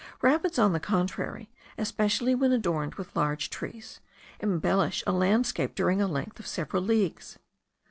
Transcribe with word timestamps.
Rapids, 0.23 0.57
on 0.57 0.73
the 0.73 0.79
contrary, 0.79 1.51
especially 1.77 2.33
when 2.33 2.51
adorned 2.51 2.95
with 2.95 3.15
large 3.15 3.51
trees, 3.51 3.99
embellish 4.39 5.03
a 5.05 5.11
landscape 5.11 5.75
during 5.75 6.01
a 6.01 6.07
length 6.07 6.39
of 6.39 6.47
several 6.47 6.81
leagues. 6.81 7.37